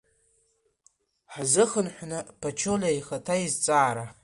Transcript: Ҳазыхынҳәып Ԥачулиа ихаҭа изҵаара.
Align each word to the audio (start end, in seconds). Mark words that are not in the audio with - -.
Ҳазыхынҳәып 1.33 2.09
Ԥачулиа 2.39 2.97
ихаҭа 2.99 3.35
изҵаара. 3.45 4.05